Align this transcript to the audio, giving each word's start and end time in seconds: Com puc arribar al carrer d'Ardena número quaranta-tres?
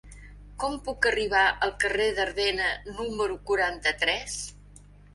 Com 0.63 0.77
puc 0.87 1.07
arribar 1.09 1.43
al 1.67 1.75
carrer 1.85 2.09
d'Ardena 2.21 2.73
número 2.99 3.39
quaranta-tres? 3.51 4.45